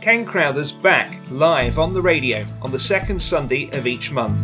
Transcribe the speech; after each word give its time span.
Ken 0.00 0.24
Crowther's 0.24 0.70
back 0.70 1.18
live 1.28 1.76
on 1.76 1.92
the 1.92 2.00
radio 2.00 2.46
on 2.62 2.70
the 2.70 2.78
second 2.78 3.20
Sunday 3.20 3.68
of 3.76 3.84
each 3.84 4.12
month. 4.12 4.40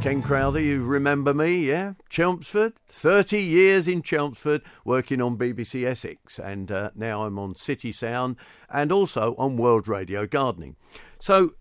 Ken 0.00 0.22
Crowther, 0.22 0.60
you 0.60 0.82
remember 0.82 1.34
me, 1.34 1.68
yeah? 1.68 1.92
Chelmsford, 2.08 2.72
30 2.88 3.38
years 3.38 3.86
in 3.86 4.00
Chelmsford, 4.00 4.62
working 4.86 5.20
on 5.20 5.36
BBC 5.36 5.84
Essex, 5.84 6.38
and 6.38 6.72
uh, 6.72 6.90
now 6.94 7.24
I'm 7.24 7.38
on 7.38 7.54
City 7.54 7.92
Sound 7.92 8.36
and 8.70 8.90
also 8.90 9.34
on 9.36 9.58
World 9.58 9.86
Radio 9.86 10.26
Gardening. 10.26 10.76
So, 11.20 11.52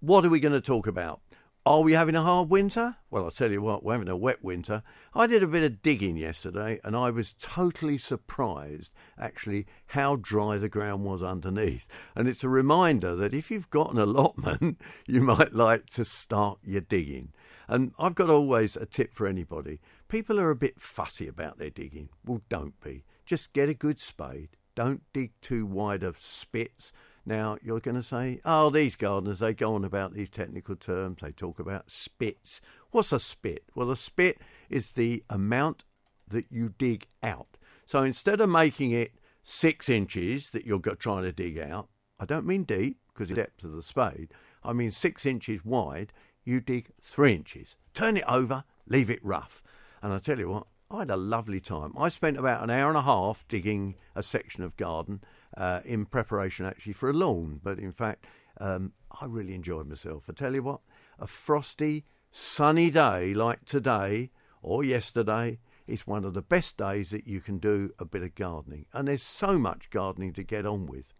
what 0.00 0.24
are 0.24 0.30
we 0.30 0.40
going 0.40 0.52
to 0.52 0.60
talk 0.60 0.88
about? 0.88 1.20
Are 1.66 1.82
we 1.82 1.92
having 1.92 2.14
a 2.14 2.22
hard 2.22 2.48
winter? 2.48 2.96
Well, 3.10 3.24
I'll 3.24 3.30
tell 3.30 3.50
you 3.52 3.60
what, 3.60 3.84
we're 3.84 3.92
having 3.92 4.08
a 4.08 4.16
wet 4.16 4.42
winter. 4.42 4.82
I 5.14 5.26
did 5.26 5.42
a 5.42 5.46
bit 5.46 5.64
of 5.64 5.82
digging 5.82 6.16
yesterday 6.16 6.80
and 6.82 6.96
I 6.96 7.10
was 7.10 7.34
totally 7.38 7.98
surprised 7.98 8.92
actually 9.18 9.66
how 9.88 10.16
dry 10.16 10.56
the 10.56 10.70
ground 10.70 11.04
was 11.04 11.22
underneath. 11.22 11.86
And 12.14 12.26
it's 12.26 12.42
a 12.42 12.48
reminder 12.48 13.14
that 13.16 13.34
if 13.34 13.50
you've 13.50 13.68
got 13.68 13.92
an 13.92 13.98
allotment, 13.98 14.80
you 15.06 15.20
might 15.20 15.52
like 15.52 15.86
to 15.90 16.04
start 16.04 16.58
your 16.62 16.80
digging. 16.80 17.32
And 17.68 17.92
I've 17.98 18.14
got 18.14 18.30
always 18.30 18.76
a 18.76 18.86
tip 18.86 19.12
for 19.12 19.26
anybody. 19.26 19.80
People 20.08 20.40
are 20.40 20.50
a 20.50 20.56
bit 20.56 20.80
fussy 20.80 21.28
about 21.28 21.58
their 21.58 21.70
digging. 21.70 22.08
Well, 22.24 22.40
don't 22.48 22.80
be. 22.80 23.04
Just 23.26 23.52
get 23.52 23.68
a 23.68 23.74
good 23.74 23.98
spade. 23.98 24.56
Don't 24.74 25.02
dig 25.12 25.32
too 25.42 25.66
wide 25.66 26.02
of 26.02 26.18
spits 26.18 26.92
now, 27.28 27.58
you're 27.62 27.80
going 27.80 27.96
to 27.96 28.02
say, 28.02 28.40
oh, 28.44 28.70
these 28.70 28.96
gardeners, 28.96 29.38
they 29.38 29.54
go 29.54 29.74
on 29.74 29.84
about 29.84 30.14
these 30.14 30.30
technical 30.30 30.74
terms. 30.74 31.18
They 31.20 31.30
talk 31.30 31.60
about 31.60 31.90
spits. 31.90 32.60
What's 32.90 33.12
a 33.12 33.20
spit? 33.20 33.64
Well, 33.74 33.90
a 33.90 33.96
spit 33.96 34.38
is 34.70 34.92
the 34.92 35.22
amount 35.28 35.84
that 36.26 36.46
you 36.50 36.70
dig 36.76 37.06
out. 37.22 37.58
So 37.86 38.00
instead 38.02 38.40
of 38.40 38.48
making 38.48 38.92
it 38.92 39.12
six 39.42 39.88
inches 39.88 40.50
that 40.50 40.66
you're 40.66 40.80
trying 40.80 41.24
to 41.24 41.32
dig 41.32 41.58
out, 41.58 41.88
I 42.18 42.24
don't 42.24 42.46
mean 42.46 42.64
deep 42.64 42.98
because 43.12 43.28
the 43.28 43.36
depth 43.36 43.64
of 43.64 43.72
the 43.72 43.82
spade, 43.82 44.30
I 44.64 44.72
mean 44.72 44.90
six 44.90 45.24
inches 45.24 45.64
wide, 45.64 46.12
you 46.44 46.60
dig 46.60 46.90
three 47.02 47.34
inches. 47.34 47.76
Turn 47.94 48.16
it 48.16 48.24
over, 48.26 48.64
leave 48.86 49.10
it 49.10 49.24
rough. 49.24 49.62
And 50.02 50.12
I 50.12 50.18
tell 50.18 50.38
you 50.38 50.48
what, 50.48 50.66
I 50.90 51.00
had 51.00 51.10
a 51.10 51.16
lovely 51.16 51.60
time. 51.60 51.92
I 51.98 52.08
spent 52.08 52.38
about 52.38 52.62
an 52.62 52.70
hour 52.70 52.88
and 52.88 52.96
a 52.96 53.02
half 53.02 53.46
digging 53.48 53.96
a 54.14 54.22
section 54.22 54.62
of 54.62 54.76
garden 54.76 55.20
uh, 55.56 55.80
in 55.84 56.06
preparation 56.06 56.66
actually 56.66 56.92
for 56.92 57.10
a 57.10 57.12
lawn. 57.12 57.60
But 57.62 57.78
in 57.78 57.92
fact, 57.92 58.26
um, 58.60 58.92
I 59.20 59.26
really 59.26 59.54
enjoyed 59.54 59.88
myself. 59.88 60.24
I 60.28 60.32
tell 60.32 60.54
you 60.54 60.62
what, 60.62 60.80
a 61.18 61.26
frosty, 61.26 62.04
sunny 62.30 62.90
day 62.90 63.34
like 63.34 63.64
today 63.64 64.30
or 64.62 64.84
yesterday 64.84 65.58
is 65.86 66.06
one 66.06 66.24
of 66.24 66.34
the 66.34 66.42
best 66.42 66.76
days 66.76 67.10
that 67.10 67.26
you 67.26 67.40
can 67.40 67.58
do 67.58 67.92
a 67.98 68.04
bit 68.04 68.22
of 68.22 68.34
gardening. 68.34 68.86
And 68.92 69.08
there's 69.08 69.22
so 69.22 69.58
much 69.58 69.90
gardening 69.90 70.32
to 70.34 70.42
get 70.42 70.66
on 70.66 70.86
with. 70.86 71.14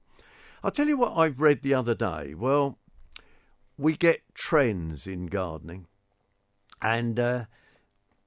I'll 0.63 0.71
tell 0.71 0.89
you 0.89 0.99
what 0.99 1.17
I 1.17 1.29
read 1.29 1.63
the 1.63 1.75
other 1.75 1.95
day. 1.95 2.35
Well, 2.35 2.79
we 3.79 3.97
get 3.97 4.23
trends 4.35 5.07
in 5.07 5.27
gardening, 5.27 5.87
and 6.83 7.19
uh, 7.19 7.45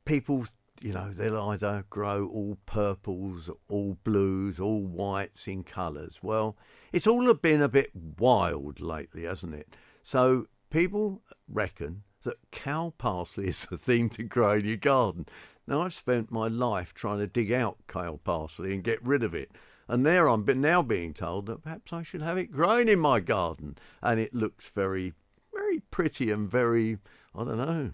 people 0.05 0.47
you 0.81 0.93
know, 0.93 1.11
they'll 1.11 1.49
either 1.49 1.85
grow 1.89 2.27
all 2.27 2.57
purples, 2.65 3.49
all 3.69 3.97
blues, 4.03 4.59
all 4.59 4.83
whites 4.85 5.47
in 5.47 5.63
colours. 5.63 6.19
Well, 6.21 6.57
it's 6.91 7.07
all 7.07 7.33
been 7.33 7.61
a 7.61 7.69
bit 7.69 7.91
wild 7.95 8.79
lately, 8.79 9.23
hasn't 9.23 9.55
it? 9.55 9.75
So 10.03 10.45
people 10.69 11.21
reckon 11.47 12.03
that 12.23 12.37
cow 12.51 12.93
parsley 12.97 13.47
is 13.49 13.65
the 13.65 13.77
thing 13.77 14.09
to 14.09 14.23
grow 14.23 14.53
in 14.53 14.65
your 14.65 14.77
garden. 14.77 15.27
Now, 15.67 15.81
I've 15.81 15.93
spent 15.93 16.31
my 16.31 16.47
life 16.47 16.93
trying 16.93 17.19
to 17.19 17.27
dig 17.27 17.51
out 17.51 17.77
cow 17.87 18.19
parsley 18.23 18.73
and 18.73 18.83
get 18.83 19.03
rid 19.05 19.23
of 19.23 19.33
it. 19.33 19.51
And 19.87 20.05
there 20.05 20.27
I'm 20.27 20.45
now 20.45 20.81
being 20.81 21.13
told 21.13 21.47
that 21.47 21.63
perhaps 21.63 21.91
I 21.91 22.01
should 22.01 22.21
have 22.21 22.37
it 22.37 22.51
grown 22.51 22.87
in 22.87 22.99
my 22.99 23.19
garden. 23.19 23.77
And 24.01 24.19
it 24.19 24.33
looks 24.33 24.69
very, 24.69 25.13
very 25.53 25.79
pretty 25.91 26.31
and 26.31 26.49
very, 26.49 26.97
I 27.35 27.43
don't 27.43 27.57
know, 27.57 27.91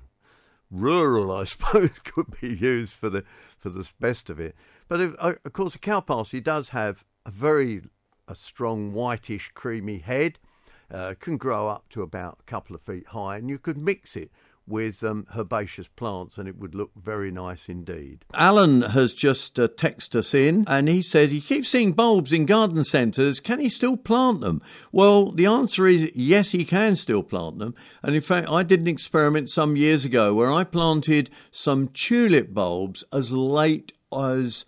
rural, 0.71 1.31
I 1.31 1.43
suppose, 1.45 1.99
could 1.99 2.39
be 2.39 2.55
used 2.55 2.93
for 2.93 3.09
the 3.09 3.23
for 3.57 3.69
the 3.69 3.89
best 3.99 4.29
of 4.29 4.39
it. 4.39 4.55
But 4.87 5.01
if, 5.01 5.15
uh, 5.19 5.33
of 5.43 5.53
course, 5.53 5.75
a 5.75 5.79
cow 5.79 6.01
parsley 6.01 6.39
does 6.41 6.69
have 6.69 7.03
a 7.25 7.31
very 7.31 7.81
a 8.27 8.35
strong 8.35 8.93
whitish 8.93 9.51
creamy 9.53 9.99
head. 9.99 10.39
Uh, 10.89 11.15
can 11.19 11.35
grow 11.35 11.67
up 11.67 11.83
to 11.89 12.01
about 12.01 12.37
a 12.39 12.43
couple 12.43 12.73
of 12.73 12.81
feet 12.81 13.07
high, 13.07 13.35
and 13.35 13.49
you 13.49 13.59
could 13.59 13.77
mix 13.77 14.15
it 14.15 14.31
with 14.67 15.03
um, 15.03 15.25
herbaceous 15.35 15.87
plants 15.87 16.37
and 16.37 16.47
it 16.47 16.57
would 16.57 16.75
look 16.75 16.91
very 16.95 17.31
nice 17.31 17.69
indeed. 17.69 18.25
Alan 18.33 18.81
has 18.81 19.13
just 19.13 19.59
uh, 19.59 19.67
texted 19.67 20.15
us 20.15 20.33
in 20.33 20.65
and 20.67 20.89
he 20.89 21.01
says 21.01 21.31
he 21.31 21.41
keeps 21.41 21.69
seeing 21.69 21.93
bulbs 21.93 22.33
in 22.33 22.45
garden 22.45 22.83
centres. 22.83 23.39
Can 23.39 23.59
he 23.59 23.69
still 23.69 23.97
plant 23.97 24.41
them? 24.41 24.61
Well, 24.91 25.31
the 25.31 25.45
answer 25.45 25.87
is 25.87 26.11
yes, 26.13 26.51
he 26.51 26.65
can 26.65 26.95
still 26.95 27.23
plant 27.23 27.59
them. 27.59 27.75
And 28.03 28.15
in 28.15 28.21
fact, 28.21 28.49
I 28.49 28.63
did 28.63 28.81
an 28.81 28.87
experiment 28.87 29.49
some 29.49 29.75
years 29.75 30.05
ago 30.05 30.33
where 30.33 30.51
I 30.51 30.63
planted 30.63 31.29
some 31.51 31.87
tulip 31.87 32.53
bulbs 32.53 33.03
as 33.11 33.31
late 33.31 33.93
as 34.11 34.65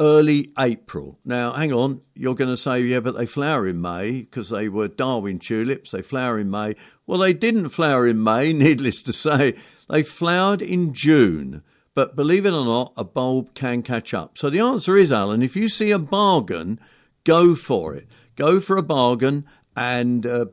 early 0.00 0.50
April. 0.58 1.18
Now, 1.24 1.52
hang 1.52 1.72
on, 1.72 2.00
you're 2.14 2.34
going 2.34 2.50
to 2.50 2.56
say, 2.56 2.80
yeah, 2.80 3.00
but 3.00 3.16
they 3.16 3.26
flower 3.26 3.66
in 3.66 3.80
May 3.80 4.22
because 4.22 4.50
they 4.50 4.68
were 4.68 4.88
Darwin 4.88 5.38
tulips, 5.38 5.90
they 5.90 6.02
flower 6.02 6.38
in 6.38 6.50
May. 6.50 6.74
Well, 7.06 7.18
they 7.18 7.32
didn't 7.32 7.70
flower 7.70 8.06
in 8.06 8.22
May, 8.22 8.52
needless 8.54 9.02
to 9.02 9.12
say. 9.12 9.54
They 9.88 10.02
flowered 10.02 10.62
in 10.62 10.92
June. 10.92 11.62
But 11.94 12.16
believe 12.16 12.44
it 12.44 12.52
or 12.52 12.64
not, 12.64 12.92
a 12.96 13.04
bulb 13.04 13.54
can 13.54 13.82
catch 13.82 14.12
up. 14.12 14.36
So 14.36 14.50
the 14.50 14.60
answer 14.60 14.96
is, 14.96 15.12
Alan, 15.12 15.42
if 15.42 15.54
you 15.54 15.68
see 15.68 15.92
a 15.92 15.98
bargain, 15.98 16.80
go 17.22 17.54
for 17.54 17.94
it. 17.94 18.08
Go 18.34 18.60
for 18.60 18.76
a 18.76 18.82
bargain 18.82 19.46
and 19.76 20.26
uh, 20.26 20.46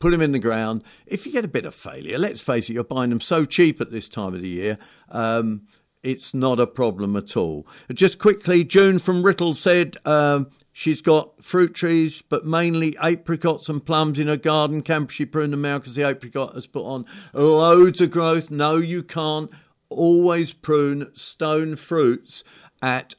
put 0.00 0.10
them 0.10 0.20
in 0.20 0.32
the 0.32 0.38
ground. 0.38 0.82
If 1.06 1.24
you 1.24 1.32
get 1.32 1.46
a 1.46 1.48
bit 1.48 1.64
of 1.64 1.74
failure, 1.74 2.18
let's 2.18 2.42
face 2.42 2.68
it, 2.68 2.74
you're 2.74 2.84
buying 2.84 3.08
them 3.08 3.20
so 3.20 3.46
cheap 3.46 3.80
at 3.80 3.90
this 3.90 4.08
time 4.08 4.34
of 4.34 4.42
the 4.42 4.48
year. 4.48 4.78
Um, 5.08 5.62
it's 6.02 6.34
not 6.34 6.58
a 6.58 6.66
problem 6.66 7.16
at 7.16 7.36
all. 7.36 7.66
Just 7.92 8.18
quickly, 8.18 8.64
June 8.64 8.98
from 8.98 9.22
Writtle 9.22 9.54
said 9.54 9.96
um, 10.04 10.50
she's 10.72 11.00
got 11.00 11.42
fruit 11.42 11.74
trees, 11.74 12.22
but 12.22 12.44
mainly 12.44 12.96
apricots 12.98 13.68
and 13.68 13.84
plums 13.84 14.18
in 14.18 14.26
her 14.26 14.36
garden. 14.36 14.82
Can 14.82 15.06
she 15.08 15.24
prune 15.24 15.52
them 15.52 15.64
out 15.64 15.82
because 15.82 15.94
the 15.94 16.06
apricot 16.06 16.54
has 16.54 16.66
put 16.66 16.84
on 16.84 17.04
loads 17.32 18.00
of 18.00 18.10
growth? 18.10 18.50
No, 18.50 18.76
you 18.76 19.02
can't. 19.02 19.50
Always 19.88 20.52
prune 20.52 21.10
stone 21.14 21.76
fruits 21.76 22.44
at 22.80 23.14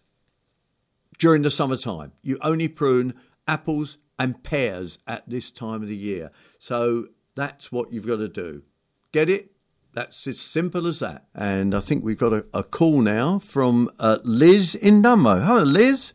during 1.19 1.43
the 1.43 1.51
summertime. 1.51 2.11
You 2.21 2.37
only 2.41 2.67
prune 2.67 3.13
apples 3.47 3.97
and 4.19 4.43
pears 4.43 4.97
at 5.07 5.27
this 5.29 5.51
time 5.51 5.83
of 5.83 5.87
the 5.87 5.95
year. 5.95 6.31
So 6.59 7.07
that's 7.35 7.71
what 7.71 7.93
you've 7.93 8.07
got 8.07 8.17
to 8.17 8.27
do. 8.27 8.63
Get 9.11 9.29
it? 9.29 9.52
That's 9.93 10.25
as 10.25 10.39
simple 10.39 10.87
as 10.87 10.99
that. 10.99 11.25
And 11.35 11.75
I 11.75 11.79
think 11.79 12.03
we've 12.03 12.17
got 12.17 12.33
a, 12.33 12.45
a 12.53 12.63
call 12.63 13.01
now 13.01 13.37
from 13.37 13.91
uh, 13.99 14.17
Liz 14.23 14.73
in 14.73 15.03
Dunmow. 15.03 15.45
Hello, 15.45 15.61
Liz. 15.61 16.13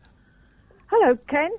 Hello, 0.89 1.17
Ken. 1.29 1.51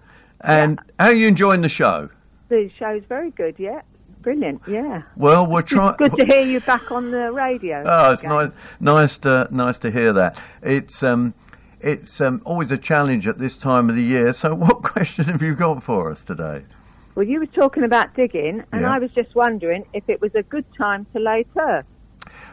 And 0.42 0.78
yeah. 0.78 0.94
how 1.00 1.12
are 1.12 1.14
you 1.14 1.28
enjoying 1.28 1.62
the 1.62 1.70
show? 1.70 2.10
The 2.50 2.70
show's 2.78 3.04
very 3.04 3.32
good, 3.32 3.56
yeah. 3.58 3.82
Brilliant, 4.22 4.62
yeah. 4.68 5.04
Well, 5.16 5.48
we're 5.48 5.62
trying. 5.76 5.96
Good 5.96 6.18
to 6.18 6.26
hear 6.26 6.42
you 6.42 6.60
back 6.60 6.92
on 6.92 7.12
the 7.12 7.32
radio. 7.32 7.84
Oh, 7.86 8.12
it's 8.14 8.24
nice, 8.24 8.52
nice 8.82 9.18
to 9.20 9.48
nice 9.50 9.78
to 9.80 9.92
hear 9.92 10.12
that. 10.12 10.42
It's 10.62 11.04
um, 11.04 11.34
it's 11.80 12.20
um, 12.20 12.42
always 12.44 12.72
a 12.72 12.78
challenge 12.78 13.28
at 13.28 13.38
this 13.38 13.56
time 13.56 13.90
of 13.90 13.96
the 13.96 14.04
year. 14.04 14.34
So, 14.34 14.56
what 14.56 14.78
question 14.84 15.26
have 15.26 15.42
you 15.42 15.56
got 15.56 15.84
for 15.84 16.12
us 16.12 16.24
today? 16.24 16.64
Well, 17.16 17.26
you 17.26 17.40
were 17.40 17.46
talking 17.46 17.84
about 17.84 18.14
digging, 18.14 18.64
and 18.74 18.82
yeah. 18.82 18.94
I 18.94 19.00
was 19.00 19.12
just 19.12 19.36
wondering 19.36 19.86
if 19.94 20.10
it 20.10 20.20
was 20.20 20.36
a 20.36 20.44
good 20.44 20.66
time 20.78 21.06
to 21.14 21.20
lay 21.20 21.46
turf. 21.54 21.86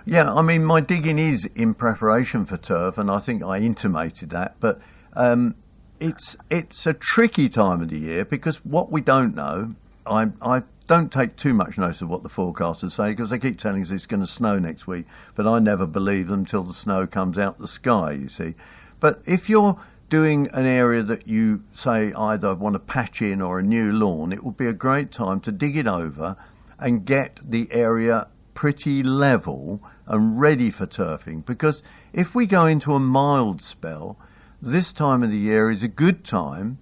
Yeah, 0.08 0.32
I 0.32 0.40
mean, 0.40 0.64
my 0.64 0.80
digging 0.80 1.18
is 1.18 1.46
in 1.56 1.74
preparation 1.74 2.44
for 2.44 2.56
turf, 2.56 2.96
and 2.96 3.10
I 3.10 3.18
think 3.18 3.42
I 3.42 3.58
intimated 3.58 4.30
that. 4.30 4.54
But 4.60 4.78
um, 5.14 5.56
it's 5.98 6.36
it's 6.48 6.86
a 6.86 6.94
tricky 6.94 7.48
time 7.48 7.82
of 7.82 7.90
the 7.90 7.98
year 7.98 8.24
because 8.24 8.64
what 8.64 8.92
we 8.92 9.00
don't 9.00 9.34
know, 9.34 9.74
I 10.06 10.28
I 10.40 10.62
don't 10.86 11.10
take 11.10 11.34
too 11.34 11.52
much 11.52 11.76
notice 11.76 12.02
of 12.02 12.08
what 12.08 12.22
the 12.22 12.28
forecasters 12.28 12.92
say 12.92 13.10
because 13.10 13.30
they 13.30 13.40
keep 13.40 13.58
telling 13.58 13.82
us 13.82 13.90
it's 13.90 14.06
going 14.06 14.20
to 14.20 14.28
snow 14.28 14.60
next 14.60 14.86
week, 14.86 15.06
but 15.34 15.44
I 15.44 15.58
never 15.58 15.86
believe 15.86 16.28
them 16.28 16.40
until 16.40 16.62
the 16.62 16.72
snow 16.72 17.08
comes 17.08 17.36
out 17.36 17.58
the 17.58 17.66
sky. 17.66 18.12
You 18.12 18.28
see, 18.28 18.54
but 19.00 19.22
if 19.26 19.48
you're 19.48 19.76
doing 20.08 20.48
an 20.52 20.66
area 20.66 21.02
that 21.02 21.26
you 21.26 21.64
say 21.72 22.12
either 22.12 22.54
want 22.54 22.74
to 22.76 22.78
patch 22.78 23.20
in 23.20 23.42
or 23.42 23.58
a 23.58 23.62
new 23.64 23.90
lawn, 23.90 24.32
it 24.32 24.44
would 24.44 24.56
be 24.56 24.66
a 24.66 24.72
great 24.72 25.10
time 25.10 25.40
to 25.40 25.50
dig 25.50 25.76
it 25.76 25.88
over 25.88 26.36
and 26.78 27.04
get 27.04 27.40
the 27.42 27.66
area 27.72 28.28
pretty 28.56 29.04
level 29.04 29.80
and 30.08 30.40
ready 30.40 30.70
for 30.70 30.86
turfing 30.86 31.46
because 31.46 31.84
if 32.12 32.34
we 32.34 32.46
go 32.46 32.66
into 32.66 32.94
a 32.94 32.98
mild 32.98 33.62
spell, 33.62 34.18
this 34.60 34.92
time 34.92 35.22
of 35.22 35.30
the 35.30 35.36
year 35.36 35.70
is 35.70 35.84
a 35.84 35.88
good 35.88 36.24
time, 36.24 36.78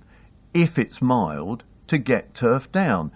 if 0.54 0.78
it's 0.78 1.02
mild, 1.02 1.64
to 1.88 1.98
get 1.98 2.32
turf 2.32 2.70
down. 2.72 3.10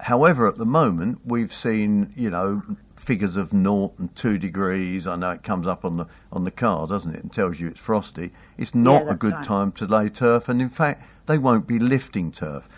However, 0.00 0.46
at 0.48 0.56
the 0.56 0.64
moment, 0.64 1.20
we've 1.26 1.52
seen, 1.52 2.12
you 2.14 2.30
know, 2.30 2.62
figures 2.96 3.36
of 3.36 3.52
naught 3.52 3.98
and 3.98 4.14
two 4.14 4.38
degrees. 4.38 5.06
I 5.06 5.16
know 5.16 5.30
it 5.30 5.42
comes 5.42 5.66
up 5.66 5.84
on 5.84 5.96
the 5.96 6.06
on 6.32 6.44
the 6.44 6.50
car, 6.50 6.86
doesn't 6.86 7.14
it, 7.14 7.22
and 7.22 7.32
tells 7.32 7.60
you 7.60 7.68
it's 7.68 7.80
frosty. 7.80 8.30
It's 8.56 8.74
not 8.74 9.06
yeah, 9.06 9.12
a 9.12 9.14
good 9.16 9.34
right. 9.34 9.44
time 9.44 9.72
to 9.72 9.86
lay 9.86 10.08
turf, 10.08 10.48
and 10.48 10.62
in 10.62 10.68
fact, 10.68 11.04
they 11.26 11.38
won't 11.38 11.66
be 11.66 11.78
lifting 11.78 12.30
turf. 12.30 12.68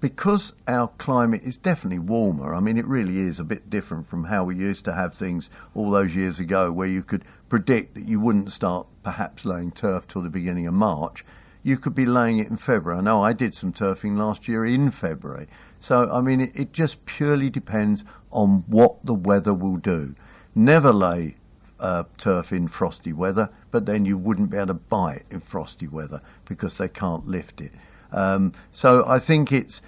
Because 0.00 0.52
our 0.68 0.88
climate 0.88 1.42
is 1.42 1.56
definitely 1.56 1.98
warmer, 1.98 2.54
I 2.54 2.60
mean, 2.60 2.78
it 2.78 2.86
really 2.86 3.18
is 3.18 3.40
a 3.40 3.44
bit 3.44 3.68
different 3.68 4.06
from 4.06 4.24
how 4.24 4.44
we 4.44 4.54
used 4.54 4.84
to 4.84 4.92
have 4.92 5.12
things 5.12 5.50
all 5.74 5.90
those 5.90 6.14
years 6.14 6.38
ago, 6.38 6.70
where 6.70 6.86
you 6.86 7.02
could 7.02 7.24
predict 7.48 7.94
that 7.94 8.04
you 8.04 8.20
wouldn't 8.20 8.52
start 8.52 8.86
perhaps 9.02 9.44
laying 9.44 9.72
turf 9.72 10.06
till 10.06 10.22
the 10.22 10.30
beginning 10.30 10.68
of 10.68 10.74
March. 10.74 11.24
You 11.64 11.76
could 11.76 11.96
be 11.96 12.06
laying 12.06 12.38
it 12.38 12.48
in 12.48 12.58
February. 12.58 13.00
I 13.00 13.02
know 13.02 13.24
I 13.24 13.32
did 13.32 13.54
some 13.54 13.72
turfing 13.72 14.16
last 14.16 14.46
year 14.46 14.64
in 14.64 14.92
February. 14.92 15.48
So, 15.80 16.08
I 16.12 16.20
mean, 16.20 16.40
it, 16.40 16.52
it 16.54 16.72
just 16.72 17.04
purely 17.04 17.50
depends 17.50 18.04
on 18.30 18.64
what 18.68 19.04
the 19.04 19.14
weather 19.14 19.52
will 19.52 19.78
do. 19.78 20.14
Never 20.54 20.92
lay 20.92 21.34
uh, 21.80 22.04
turf 22.16 22.52
in 22.52 22.68
frosty 22.68 23.12
weather, 23.12 23.50
but 23.72 23.86
then 23.86 24.04
you 24.04 24.16
wouldn't 24.16 24.50
be 24.50 24.56
able 24.56 24.68
to 24.68 24.74
buy 24.74 25.14
it 25.14 25.26
in 25.30 25.40
frosty 25.40 25.88
weather 25.88 26.20
because 26.44 26.78
they 26.78 26.88
can't 26.88 27.26
lift 27.26 27.60
it. 27.60 27.72
Um, 28.12 28.52
so 28.72 29.04
I 29.06 29.18
think 29.18 29.52
it's 29.52 29.82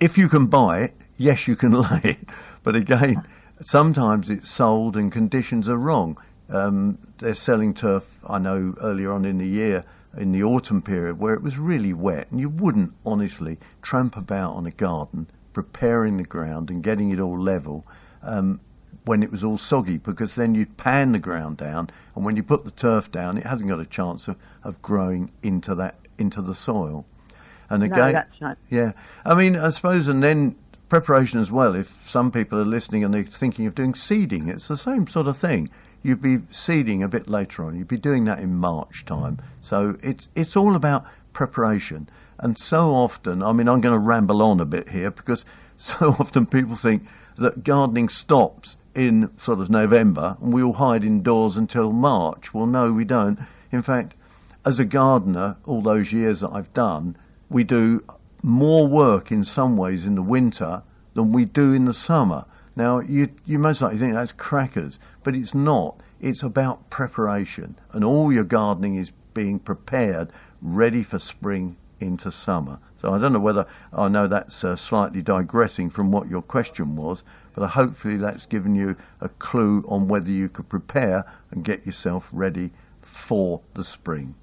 if 0.00 0.18
you 0.18 0.28
can 0.28 0.46
buy 0.46 0.80
it, 0.80 0.94
yes, 1.16 1.48
you 1.48 1.56
can 1.56 1.72
lay 1.90 2.00
it. 2.04 2.18
But 2.62 2.76
again, 2.76 3.26
sometimes 3.60 4.28
it's 4.30 4.50
sold 4.50 4.96
and 4.96 5.10
conditions 5.10 5.68
are 5.68 5.78
wrong. 5.78 6.18
Um, 6.48 6.98
they're 7.18 7.34
selling 7.34 7.72
turf, 7.72 8.18
I 8.28 8.38
know, 8.38 8.74
earlier 8.80 9.12
on 9.12 9.24
in 9.24 9.38
the 9.38 9.46
year, 9.46 9.84
in 10.16 10.32
the 10.32 10.42
autumn 10.42 10.82
period, 10.82 11.18
where 11.18 11.34
it 11.34 11.42
was 11.42 11.58
really 11.58 11.94
wet, 11.94 12.30
and 12.30 12.38
you 12.38 12.50
wouldn't 12.50 12.92
honestly 13.06 13.58
tramp 13.80 14.16
about 14.16 14.54
on 14.54 14.66
a 14.66 14.70
garden 14.70 15.28
preparing 15.52 16.16
the 16.16 16.24
ground 16.24 16.70
and 16.70 16.82
getting 16.82 17.10
it 17.10 17.20
all 17.20 17.38
level 17.38 17.86
um, 18.22 18.60
when 19.04 19.22
it 19.22 19.30
was 19.30 19.42
all 19.42 19.58
soggy, 19.58 19.98
because 19.98 20.34
then 20.34 20.54
you'd 20.54 20.76
pan 20.76 21.12
the 21.12 21.18
ground 21.18 21.56
down, 21.56 21.88
and 22.14 22.24
when 22.24 22.36
you 22.36 22.42
put 22.42 22.64
the 22.64 22.70
turf 22.70 23.10
down, 23.10 23.38
it 23.38 23.44
hasn't 23.44 23.70
got 23.70 23.80
a 23.80 23.86
chance 23.86 24.28
of, 24.28 24.36
of 24.62 24.80
growing 24.82 25.30
into 25.42 25.74
that 25.74 25.96
into 26.18 26.42
the 26.42 26.54
soil. 26.54 27.06
And 27.72 27.82
again, 27.82 28.24
no, 28.40 28.48
right. 28.48 28.56
yeah, 28.68 28.92
I 29.24 29.34
mean, 29.34 29.56
I 29.56 29.70
suppose, 29.70 30.06
and 30.06 30.22
then 30.22 30.56
preparation 30.90 31.40
as 31.40 31.50
well. 31.50 31.74
If 31.74 31.88
some 31.88 32.30
people 32.30 32.58
are 32.58 32.66
listening 32.66 33.02
and 33.02 33.14
they're 33.14 33.24
thinking 33.24 33.66
of 33.66 33.74
doing 33.74 33.94
seeding, 33.94 34.48
it's 34.48 34.68
the 34.68 34.76
same 34.76 35.06
sort 35.06 35.26
of 35.26 35.38
thing. 35.38 35.70
You'd 36.02 36.20
be 36.20 36.40
seeding 36.50 37.02
a 37.02 37.08
bit 37.08 37.30
later 37.30 37.64
on. 37.64 37.78
You'd 37.78 37.88
be 37.88 37.96
doing 37.96 38.26
that 38.26 38.40
in 38.40 38.56
March 38.56 39.06
time. 39.06 39.38
So 39.62 39.96
it's 40.02 40.28
it's 40.34 40.54
all 40.54 40.76
about 40.76 41.06
preparation. 41.32 42.10
And 42.38 42.58
so 42.58 42.90
often, 42.90 43.42
I 43.42 43.52
mean, 43.52 43.70
I'm 43.70 43.80
going 43.80 43.94
to 43.94 43.98
ramble 43.98 44.42
on 44.42 44.60
a 44.60 44.66
bit 44.66 44.90
here 44.90 45.10
because 45.10 45.46
so 45.78 46.08
often 46.20 46.44
people 46.44 46.76
think 46.76 47.04
that 47.38 47.64
gardening 47.64 48.10
stops 48.10 48.76
in 48.94 49.30
sort 49.38 49.60
of 49.60 49.70
November 49.70 50.36
and 50.42 50.52
we 50.52 50.62
all 50.62 50.74
hide 50.74 51.04
indoors 51.04 51.56
until 51.56 51.90
March. 51.90 52.52
Well, 52.52 52.66
no, 52.66 52.92
we 52.92 53.04
don't. 53.04 53.38
In 53.70 53.80
fact, 53.80 54.12
as 54.66 54.78
a 54.78 54.84
gardener, 54.84 55.56
all 55.64 55.80
those 55.80 56.12
years 56.12 56.40
that 56.40 56.50
I've 56.50 56.72
done, 56.74 57.16
we 57.52 57.64
do 57.64 58.02
more 58.42 58.86
work 58.86 59.30
in 59.30 59.44
some 59.44 59.76
ways 59.76 60.06
in 60.06 60.14
the 60.14 60.22
winter 60.22 60.82
than 61.14 61.32
we 61.32 61.44
do 61.44 61.72
in 61.72 61.84
the 61.84 61.94
summer. 61.94 62.44
Now, 62.74 63.00
you, 63.00 63.28
you 63.46 63.58
most 63.58 63.82
likely 63.82 63.98
think 63.98 64.14
that's 64.14 64.32
crackers, 64.32 64.98
but 65.22 65.36
it's 65.36 65.54
not. 65.54 65.96
It's 66.20 66.42
about 66.42 66.88
preparation, 66.88 67.76
and 67.92 68.04
all 68.04 68.32
your 68.32 68.44
gardening 68.44 68.94
is 68.96 69.10
being 69.34 69.58
prepared, 69.58 70.30
ready 70.60 71.02
for 71.02 71.18
spring 71.18 71.76
into 72.00 72.30
summer. 72.30 72.78
So 73.00 73.12
I 73.12 73.18
don't 73.18 73.32
know 73.32 73.40
whether 73.40 73.66
I 73.92 74.08
know 74.08 74.28
that's 74.28 74.62
uh, 74.62 74.76
slightly 74.76 75.22
digressing 75.22 75.90
from 75.90 76.12
what 76.12 76.28
your 76.28 76.42
question 76.42 76.96
was, 76.96 77.24
but 77.54 77.66
hopefully 77.68 78.16
that's 78.16 78.46
given 78.46 78.74
you 78.74 78.96
a 79.20 79.28
clue 79.28 79.84
on 79.88 80.08
whether 80.08 80.30
you 80.30 80.48
could 80.48 80.68
prepare 80.68 81.24
and 81.50 81.64
get 81.64 81.84
yourself 81.84 82.28
ready 82.32 82.70
for 83.00 83.60
the 83.74 83.82
spring. 83.84 84.36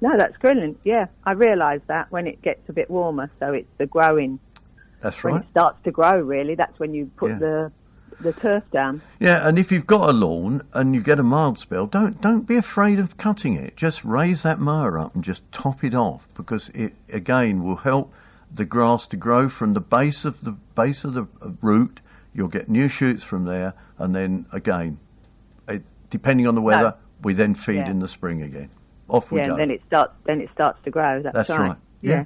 No, 0.00 0.16
that's 0.16 0.36
brilliant. 0.38 0.78
Yeah, 0.84 1.06
I 1.24 1.32
realise 1.32 1.82
that 1.86 2.10
when 2.12 2.26
it 2.26 2.40
gets 2.42 2.68
a 2.68 2.72
bit 2.72 2.90
warmer, 2.90 3.30
so 3.38 3.52
it's 3.52 3.72
the 3.74 3.86
growing. 3.86 4.38
That's 5.02 5.24
right. 5.24 5.32
When 5.32 5.42
it 5.42 5.48
starts 5.48 5.82
to 5.82 5.90
grow, 5.90 6.20
really, 6.20 6.54
that's 6.54 6.78
when 6.78 6.94
you 6.94 7.10
put 7.16 7.32
yeah. 7.32 7.38
the 7.38 7.72
the 8.20 8.32
turf 8.32 8.68
down. 8.72 9.00
Yeah, 9.20 9.46
and 9.46 9.58
if 9.58 9.70
you've 9.70 9.86
got 9.86 10.10
a 10.10 10.12
lawn 10.12 10.62
and 10.72 10.94
you 10.94 11.02
get 11.02 11.18
a 11.18 11.22
mild 11.22 11.58
spell, 11.58 11.86
don't 11.86 12.20
don't 12.20 12.46
be 12.46 12.56
afraid 12.56 12.98
of 12.98 13.16
cutting 13.16 13.54
it. 13.54 13.76
Just 13.76 14.04
raise 14.04 14.42
that 14.42 14.60
mower 14.60 14.98
up 14.98 15.14
and 15.14 15.24
just 15.24 15.50
top 15.52 15.82
it 15.82 15.94
off 15.94 16.28
because 16.36 16.68
it 16.70 16.94
again 17.12 17.62
will 17.62 17.76
help 17.76 18.12
the 18.52 18.64
grass 18.64 19.06
to 19.08 19.16
grow 19.16 19.48
from 19.48 19.74
the 19.74 19.80
base 19.80 20.24
of 20.24 20.42
the 20.42 20.52
base 20.76 21.04
of 21.04 21.14
the 21.14 21.26
uh, 21.42 21.50
root. 21.60 22.00
You'll 22.32 22.48
get 22.48 22.68
new 22.68 22.88
shoots 22.88 23.24
from 23.24 23.46
there, 23.46 23.74
and 23.98 24.14
then 24.14 24.46
again, 24.52 24.98
it, 25.66 25.82
depending 26.08 26.46
on 26.46 26.54
the 26.54 26.62
weather, 26.62 26.94
no. 26.96 26.96
we 27.22 27.34
then 27.34 27.54
feed 27.54 27.76
yeah. 27.76 27.90
in 27.90 27.98
the 27.98 28.08
spring 28.08 28.42
again 28.42 28.70
off 29.08 29.30
we 29.30 29.40
yeah, 29.40 29.48
go. 29.48 29.56
then 29.56 29.70
it 29.70 29.82
starts. 29.84 30.14
Then 30.24 30.40
it 30.40 30.50
starts 30.50 30.82
to 30.82 30.90
grow. 30.90 31.22
That's, 31.22 31.34
that's 31.34 31.50
right. 31.50 31.68
right. 31.68 31.76
Yeah. 32.00 32.10
yeah. 32.10 32.24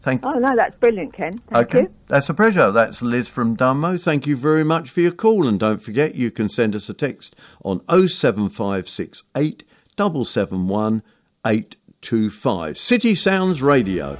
Thank. 0.00 0.24
Oh 0.24 0.38
no, 0.38 0.54
that's 0.54 0.76
brilliant, 0.76 1.14
Ken. 1.14 1.38
Thank 1.38 1.66
okay. 1.68 1.80
you. 1.82 1.92
That's 2.06 2.28
a 2.28 2.34
pleasure. 2.34 2.70
That's 2.70 3.02
Liz 3.02 3.28
from 3.28 3.56
Dunmow. 3.56 4.00
Thank 4.00 4.26
you 4.26 4.36
very 4.36 4.64
much 4.64 4.90
for 4.90 5.00
your 5.00 5.12
call, 5.12 5.46
and 5.46 5.58
don't 5.58 5.82
forget 5.82 6.14
you 6.14 6.30
can 6.30 6.48
send 6.48 6.76
us 6.76 6.88
a 6.88 6.94
text 6.94 7.34
on 7.64 7.80
07568 7.88 9.64
771 9.98 11.02
825. 11.44 12.78
City 12.78 13.14
Sounds 13.14 13.62
Radio. 13.62 14.18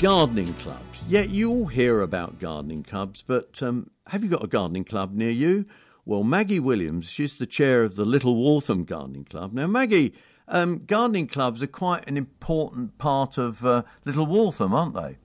Gardening 0.00 0.54
clubs. 0.54 1.04
Yeah, 1.06 1.22
you 1.24 1.50
all 1.50 1.66
hear 1.66 2.00
about 2.00 2.38
gardening 2.38 2.82
clubs, 2.82 3.22
but 3.22 3.62
um, 3.62 3.90
have 4.06 4.24
you 4.24 4.30
got 4.30 4.42
a 4.42 4.46
gardening 4.46 4.84
club 4.84 5.12
near 5.12 5.30
you? 5.30 5.66
Well, 6.06 6.24
Maggie 6.24 6.58
Williams, 6.58 7.10
she's 7.10 7.36
the 7.36 7.46
chair 7.46 7.84
of 7.84 7.96
the 7.96 8.06
Little 8.06 8.34
Waltham 8.34 8.84
Gardening 8.84 9.24
Club. 9.24 9.52
Now, 9.52 9.66
Maggie, 9.66 10.14
um, 10.48 10.84
gardening 10.86 11.26
clubs 11.26 11.62
are 11.62 11.66
quite 11.66 12.08
an 12.08 12.16
important 12.16 12.96
part 12.96 13.36
of 13.36 13.64
uh, 13.66 13.82
Little 14.06 14.24
Waltham, 14.24 14.72
aren't 14.72 14.94
they? 14.94 15.16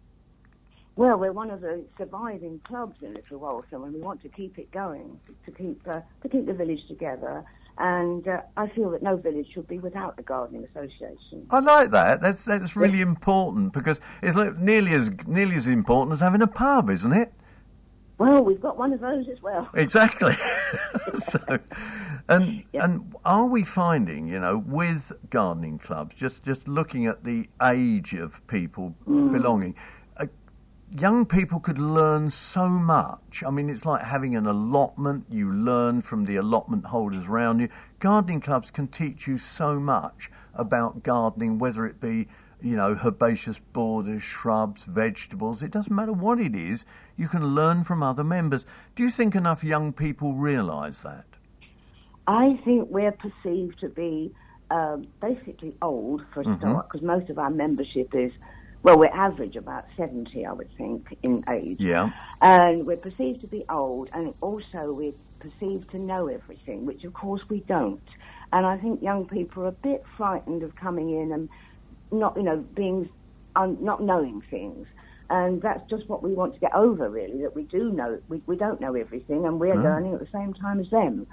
Well, 0.97 1.17
we're 1.17 1.31
one 1.31 1.51
of 1.51 1.61
the 1.61 1.85
surviving 1.97 2.59
clubs 2.59 3.01
in 3.01 3.13
Little 3.13 3.39
Waltham, 3.39 3.85
and 3.85 3.93
we 3.93 4.01
want 4.01 4.21
to 4.23 4.29
keep 4.29 4.59
it 4.59 4.71
going 4.71 5.17
to 5.45 5.51
keep 5.51 5.87
uh, 5.87 6.01
to 6.21 6.29
keep 6.29 6.45
the 6.45 6.53
village 6.53 6.85
together 6.87 7.45
and 7.77 8.27
uh, 8.27 8.41
I 8.55 8.67
feel 8.67 8.91
that 8.91 9.03
no 9.03 9.17
village 9.17 9.51
should 9.53 9.67
be 9.67 9.79
without 9.79 10.15
a 10.17 10.21
gardening 10.21 10.63
association. 10.63 11.45
I 11.49 11.59
like 11.59 11.91
that. 11.91 12.21
That's 12.21 12.45
that's 12.45 12.75
really 12.75 13.01
important 13.01 13.73
because 13.73 13.99
it's 14.23 14.35
like 14.35 14.57
nearly 14.57 14.93
as 14.93 15.11
nearly 15.27 15.55
as 15.55 15.67
important 15.67 16.13
as 16.13 16.19
having 16.21 16.41
a 16.41 16.47
pub, 16.47 16.89
isn't 16.89 17.11
it? 17.11 17.33
Well, 18.17 18.45
we've 18.45 18.61
got 18.61 18.77
one 18.77 18.93
of 18.93 19.01
those 19.01 19.27
as 19.27 19.41
well. 19.41 19.69
Exactly. 19.73 20.33
so, 21.15 21.39
and 22.29 22.63
and 22.73 23.13
are 23.25 23.45
we 23.45 23.63
finding, 23.63 24.27
you 24.27 24.39
know, 24.39 24.63
with 24.65 25.11
gardening 25.29 25.79
clubs, 25.79 26.15
just 26.15 26.45
just 26.45 26.67
looking 26.67 27.07
at 27.07 27.25
the 27.25 27.49
age 27.61 28.13
of 28.13 28.45
people 28.47 28.95
mm. 29.05 29.33
belonging, 29.33 29.75
young 30.99 31.25
people 31.25 31.59
could 31.59 31.77
learn 31.77 32.29
so 32.29 32.69
much. 32.69 33.43
I 33.45 33.49
mean, 33.49 33.69
it's 33.69 33.85
like 33.85 34.03
having 34.03 34.35
an 34.35 34.45
allotment. 34.45 35.25
You 35.29 35.51
learn 35.51 36.01
from 36.01 36.25
the 36.25 36.37
allotment 36.37 36.85
holders 36.85 37.27
around 37.27 37.59
you. 37.59 37.69
Gardening 37.99 38.41
clubs 38.41 38.71
can 38.71 38.87
teach 38.87 39.27
you 39.27 39.37
so 39.37 39.79
much 39.79 40.29
about 40.53 41.03
gardening, 41.03 41.59
whether 41.59 41.85
it 41.85 41.99
be, 41.99 42.27
you 42.61 42.75
know, 42.75 42.95
herbaceous 42.95 43.59
borders, 43.73 44.23
shrubs, 44.23 44.85
vegetables. 44.85 45.61
It 45.61 45.71
doesn't 45.71 45.93
matter 45.93 46.13
what 46.13 46.39
it 46.39 46.55
is. 46.55 46.85
You 47.17 47.27
can 47.27 47.55
learn 47.55 47.83
from 47.83 48.01
other 48.01 48.23
members. 48.23 48.65
Do 48.95 49.03
you 49.03 49.09
think 49.09 49.35
enough 49.35 49.63
young 49.63 49.91
people 49.91 50.33
realise 50.33 51.01
that? 51.03 51.25
I 52.27 52.59
think 52.63 52.89
we're 52.89 53.11
perceived 53.11 53.79
to 53.81 53.89
be 53.89 54.33
um, 54.71 55.07
basically 55.21 55.75
old 55.81 56.25
for 56.33 56.41
a 56.41 56.45
mm-hmm. 56.45 56.57
start, 56.57 56.87
because 56.87 57.01
most 57.05 57.29
of 57.29 57.37
our 57.37 57.51
membership 57.51 58.15
is 58.15 58.31
well, 58.85 58.99
we're 58.99 59.07
average 59.07 59.55
about 59.55 59.85
70, 59.97 60.45
I 60.45 60.53
would 60.53 60.69
think, 60.77 61.17
in 61.23 61.43
age. 61.49 61.79
Yeah. 61.79 62.11
And 62.39 62.85
we're 62.85 62.97
perceived 62.97 63.41
to 63.41 63.47
be 63.47 63.65
old, 63.67 64.11
and 64.13 64.31
also 64.41 64.93
we're 64.93 65.15
perceived 65.39 65.89
to 65.89 65.97
know 65.97 66.27
everything, 66.27 66.85
which 66.85 67.03
of 67.03 67.11
course 67.11 67.49
we 67.49 67.61
don't. 67.61 67.99
And 68.53 68.63
I 68.63 68.77
think 68.77 69.01
young 69.01 69.27
people 69.27 69.63
are 69.63 69.69
a 69.69 69.71
bit 69.71 70.05
frightened 70.15 70.61
of 70.61 70.75
coming 70.75 71.09
in 71.09 71.31
and 71.31 71.49
not, 72.11 72.37
you 72.37 72.43
know, 72.43 72.63
being, 72.75 73.09
un, 73.55 73.83
not 73.83 74.03
knowing 74.03 74.41
things. 74.41 74.87
And 75.31 75.63
that's 75.63 75.89
just 75.89 76.07
what 76.07 76.21
we 76.21 76.33
want 76.33 76.53
to 76.53 76.59
get 76.59 76.75
over, 76.75 77.09
really, 77.09 77.41
that 77.41 77.55
we 77.55 77.63
do 77.63 77.91
know, 77.91 78.19
we, 78.29 78.39
we 78.45 78.55
don't 78.55 78.79
know 78.79 78.93
everything, 78.93 79.47
and 79.47 79.59
we're 79.59 79.73
no. 79.73 79.81
learning 79.81 80.13
at 80.13 80.19
the 80.19 80.27
same 80.27 80.53
time 80.53 80.79
as 80.79 80.91
them. 80.91 81.25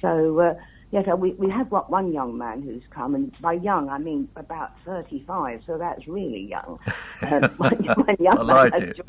So, 0.00 0.40
uh, 0.40 0.54
Yes, 0.96 1.14
we, 1.18 1.32
we 1.32 1.50
have 1.50 1.68
got 1.68 1.90
one 1.90 2.10
young 2.10 2.38
man 2.38 2.62
who's 2.62 2.86
come, 2.88 3.14
and 3.14 3.38
by 3.42 3.52
young 3.52 3.90
I 3.90 3.98
mean 3.98 4.30
about 4.34 4.80
35, 4.80 5.62
so 5.66 5.76
that's 5.76 6.08
really 6.08 6.42
young. 6.42 6.78
Um, 7.22 7.44
one, 7.56 7.74
one 7.76 8.16
young 8.20 8.38
I 8.38 8.42
like 8.42 8.74
it. 8.74 9.00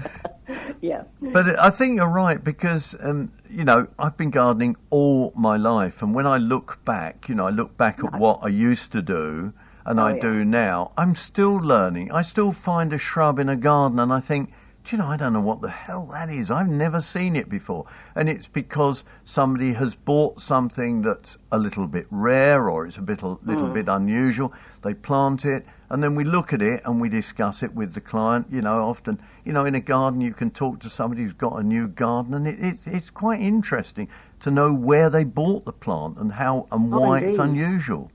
yeah. 0.80 1.02
But 1.20 1.58
I 1.58 1.70
think 1.70 1.96
you're 1.96 2.08
right 2.08 2.42
because 2.42 2.94
um, 3.02 3.32
you 3.50 3.64
know, 3.64 3.88
I've 3.98 4.16
been 4.16 4.30
gardening 4.30 4.76
all 4.90 5.32
my 5.34 5.56
life, 5.56 6.02
and 6.02 6.14
when 6.14 6.26
I 6.26 6.38
look 6.38 6.84
back, 6.84 7.28
you 7.28 7.34
know, 7.34 7.48
I 7.48 7.50
look 7.50 7.76
back 7.76 7.98
at 8.04 8.16
what 8.16 8.38
I 8.42 8.48
used 8.48 8.92
to 8.92 9.02
do 9.02 9.52
and 9.84 9.98
Oh, 9.98 10.04
I 10.04 10.14
yeah. 10.14 10.20
do 10.20 10.44
now. 10.44 10.92
I'm 10.96 11.16
still 11.16 11.56
learning. 11.56 12.12
I 12.12 12.22
still 12.22 12.52
find 12.52 12.92
a 12.92 12.98
shrub 12.98 13.38
in 13.40 13.48
a 13.48 13.56
garden, 13.56 13.98
and 13.98 14.12
I 14.12 14.20
think, 14.20 14.52
do 14.84 14.96
you 14.96 15.02
know, 15.02 15.08
I 15.08 15.16
don't 15.16 15.32
know 15.32 15.40
what 15.40 15.60
the 15.60 15.68
hell 15.70 16.06
that 16.12 16.28
is. 16.28 16.50
I've 16.50 16.68
never 16.68 17.00
seen 17.00 17.36
it 17.36 17.48
before, 17.48 17.86
and 18.16 18.28
it's 18.28 18.48
because 18.48 19.04
somebody 19.24 19.74
has 19.74 19.94
bought 19.94 20.40
something 20.40 21.02
that's 21.02 21.38
a 21.52 21.58
little 21.58 21.86
bit 21.86 22.06
rare 22.10 22.68
or 22.68 22.86
it's 22.86 22.96
a 22.96 23.02
bit, 23.02 23.22
a 23.22 23.28
little 23.28 23.68
Mm. 23.68 23.74
bit 23.74 23.88
unusual. 23.88 24.52
They 24.82 24.94
plant 24.94 25.44
it, 25.44 25.64
and 25.88 26.02
then 26.02 26.16
we 26.16 26.24
look 26.24 26.52
at 26.52 26.60
it 26.60 26.82
and 26.84 27.00
we 27.00 27.08
discuss 27.08 27.62
it 27.62 27.74
with 27.74 27.94
the 27.94 28.00
client. 28.00 28.48
You 28.50 28.60
know, 28.60 28.82
often, 28.88 29.20
you 29.44 29.52
know, 29.52 29.64
in 29.64 29.76
a 29.76 29.80
garden 29.80 30.20
you 30.20 30.32
can 30.34 30.50
talk 30.50 30.80
to 30.80 30.88
somebody 30.88 31.22
who's 31.22 31.32
got 31.32 31.54
a 31.60 31.62
new 31.62 31.86
garden, 31.86 32.34
and 32.34 32.48
it, 32.48 32.56
it's 32.58 32.86
it's 32.86 33.10
quite 33.10 33.40
interesting 33.40 34.08
to 34.40 34.50
know 34.50 34.74
where 34.74 35.08
they 35.08 35.22
bought 35.22 35.64
the 35.64 35.72
plant 35.72 36.16
and 36.18 36.32
how 36.32 36.66
and 36.72 36.92
Oh, 36.92 36.98
why 36.98 37.20
it's 37.20 37.38
unusual. 37.38 38.10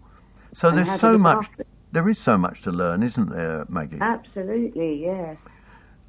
So 0.54 0.68
And 0.70 0.80
there's 0.80 1.00
so 1.00 1.18
much. 1.18 1.48
There 1.94 2.10
is 2.10 2.20
so 2.20 2.38
much 2.38 2.62
to 2.64 2.72
learn, 2.72 3.02
isn't 3.04 3.30
there, 3.30 3.66
Maggie? 3.70 4.00
Absolutely, 4.02 5.06
yeah. 5.06 5.36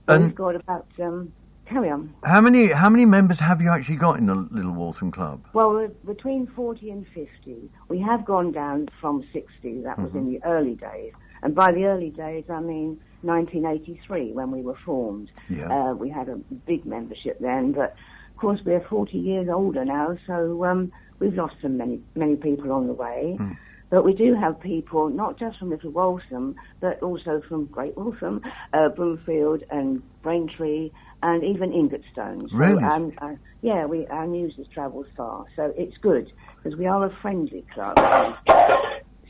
And- 0.08 0.24
We've 0.24 0.34
got 0.34 0.54
about 0.56 0.86
um, 1.00 1.32
carry 1.66 1.90
on. 1.90 2.12
How 2.24 2.40
many 2.40 2.68
how 2.68 2.88
many 2.88 3.04
members 3.04 3.40
have 3.40 3.60
you 3.60 3.70
actually 3.70 3.96
got 3.96 4.18
in 4.18 4.26
the 4.26 4.34
Little 4.34 4.72
Waltham 4.72 5.10
Club? 5.10 5.40
Well, 5.52 5.70
we're 5.72 5.88
between 6.06 6.46
40 6.46 6.90
and 6.90 7.06
50. 7.06 7.70
We 7.88 7.98
have 8.00 8.24
gone 8.24 8.52
down 8.52 8.88
from 9.00 9.22
60. 9.32 9.82
That 9.82 9.98
was 9.98 10.14
in 10.14 10.20
Mm-hmm. 10.22 10.30
the 10.32 10.44
early 10.44 10.74
days. 10.76 11.12
And 11.42 11.54
by 11.54 11.72
the 11.72 11.84
early 11.86 12.10
days, 12.10 12.48
I 12.50 12.60
mean 12.60 12.98
1983 13.22 14.32
when 14.32 14.50
we 14.50 14.62
were 14.62 14.74
formed. 14.74 15.30
Yeah. 15.48 15.68
Uh, 15.90 15.94
we 15.94 16.08
had 16.08 16.28
a 16.28 16.36
big 16.66 16.84
membership 16.86 17.38
then, 17.38 17.72
but 17.72 17.94
of 18.30 18.36
course 18.36 18.60
we're 18.64 18.80
40 18.80 19.18
years 19.18 19.48
older 19.48 19.84
now, 19.84 20.16
so 20.26 20.64
um, 20.64 20.90
we've 21.18 21.34
lost 21.34 21.56
some 21.60 21.76
many 21.76 22.00
many 22.14 22.36
people 22.36 22.72
on 22.72 22.86
the 22.86 22.92
way. 22.92 23.34
Hmm. 23.38 23.52
But 23.90 24.04
we 24.04 24.14
do 24.14 24.34
have 24.34 24.60
people, 24.60 25.08
not 25.08 25.38
just 25.38 25.58
from 25.58 25.70
Little 25.70 25.90
Waltham, 25.90 26.56
but 26.80 27.02
also 27.02 27.40
from 27.40 27.66
Great 27.66 27.96
Waltham, 27.96 28.42
uh, 28.72 28.90
Broomfield 28.90 29.62
and 29.70 30.02
Braintree, 30.22 30.90
and 31.22 31.42
even 31.42 31.72
Ingatstone. 31.72 32.48
So, 32.50 32.56
Really? 32.56 32.84
um, 32.84 33.12
uh, 33.18 33.34
yeah, 33.62 33.86
we, 33.86 34.06
our 34.08 34.26
news 34.26 34.56
has 34.56 34.68
travelled 34.68 35.08
far, 35.16 35.46
so 35.56 35.72
it's 35.76 35.96
good, 35.98 36.30
because 36.56 36.78
we 36.78 36.86
are 36.86 37.04
a 37.04 37.10
friendly 37.10 37.62
club. 37.72 37.96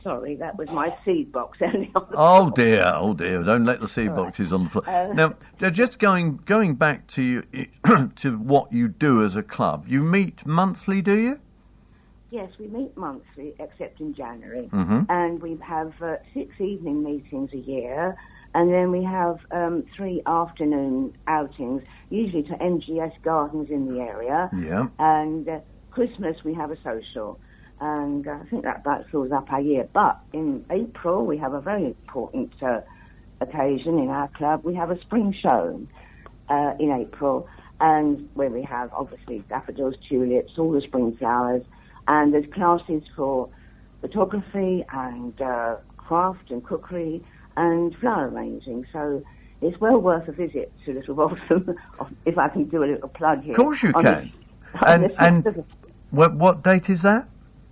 Sorry, 0.03 0.37
that 0.37 0.57
was 0.57 0.69
my 0.71 0.97
seed 1.05 1.33
box 1.33 1.59
only 1.63 1.91
on 1.95 2.07
the 2.11 2.17
Oh 2.17 2.51
dear, 2.51 2.93
oh 2.97 3.15
dear! 3.15 3.43
Don't 3.43 3.65
let 3.65 3.81
the 3.81 3.89
seed 3.89 4.15
boxes 4.15 4.53
on 4.53 4.65
the 4.65 4.71
floor. 4.71 4.89
Uh, 4.89 5.13
now, 5.13 5.35
just 5.71 5.99
going 5.99 6.37
going 6.47 6.77
back 6.77 7.07
to 7.09 7.23
you, 7.23 7.43
to 8.17 8.39
what 8.39 8.73
you 8.73 8.89
do 8.89 9.23
as 9.23 9.37
a 9.37 9.43
club. 9.43 9.87
You 9.89 10.03
meet 10.03 10.47
monthly, 10.47 11.03
do 11.03 11.19
you? 11.19 11.41
Yes, 12.31 12.51
we 12.59 12.69
meet 12.69 12.95
monthly, 12.97 13.55
except 13.59 14.01
in 14.01 14.13
January, 14.15 14.69
Mhm. 14.73 15.07
and 15.09 15.41
we 15.41 15.57
have 15.57 15.95
uh, 16.03 16.17
six 16.35 16.61
evening 16.61 17.03
meetings 17.03 17.53
a 17.55 17.59
year, 17.59 18.17
and 18.55 18.71
then 18.71 18.91
we 18.91 19.03
have 19.03 19.39
um, 19.51 19.83
three 19.97 20.21
afternoon 20.27 21.15
outings, 21.27 21.83
usually 22.11 22.43
to 22.45 22.63
NGS 22.63 23.13
gardens 23.23 23.71
in 23.71 23.87
the 23.89 24.01
area, 24.01 24.51
Yeah. 24.53 24.89
and 24.99 25.49
uh, 25.49 25.61
Christmas 25.91 26.45
we 26.45 26.53
have 26.53 26.71
a 26.71 26.77
social, 26.83 27.41
and 27.81 28.29
uh, 28.29 28.33
I 28.43 28.45
think 28.51 28.65
that 28.65 28.81
about 28.81 29.07
fills 29.09 29.33
up 29.33 29.51
our 29.51 29.61
year. 29.63 29.89
But 29.95 30.19
in 30.35 30.65
April 30.71 31.25
we 31.25 31.39
have 31.39 31.55
a 31.55 31.61
very 31.63 31.87
important 31.87 32.53
uh, 32.63 32.81
occasion 33.41 33.99
in 33.99 34.11
our 34.11 34.29
club. 34.29 34.65
We 34.65 34.75
have 34.75 34.91
a 34.91 35.01
spring 35.01 35.33
show 35.33 35.81
uh, 36.51 36.75
in 36.79 36.91
April, 36.91 37.49
and 37.81 38.29
where 38.35 38.51
we 38.51 38.63
have 38.65 38.91
obviously 38.93 39.39
daffodils, 39.49 39.97
tulips, 40.07 40.59
all 40.59 40.73
the 40.73 40.83
spring 40.83 41.17
flowers, 41.17 41.63
and 42.09 42.35
there's 42.35 42.47
classes 42.47 43.05
for 43.15 43.49
photography 44.01 44.85
and 44.93 45.41
uh, 45.41 45.77
craft 45.97 46.51
and 46.51 46.65
cookery 46.65 47.23
and 47.57 47.95
flower 47.97 48.29
arranging. 48.29 48.85
So 48.93 49.23
it's 49.61 49.81
well 49.81 49.99
worth 50.01 50.27
a 50.29 50.33
visit 50.33 50.73
to 50.85 50.93
Little 50.95 51.15
Waltham, 51.15 51.77
if 52.25 52.39
I 52.39 52.49
can 52.49 52.65
do 52.65 52.83
a 52.83 52.87
little 52.87 53.09
plug 53.09 53.43
here. 53.43 53.53
Of 53.53 53.57
course 53.57 53.83
you 53.83 53.93
On 53.95 54.03
can. 54.03 54.33
The, 54.73 54.89
And- 54.89 55.13
and- 55.19 55.47
of, 55.47 55.65
What 56.11 56.35
what 56.35 56.63
date 56.65 56.89
is 56.91 57.03
that? 57.03 57.29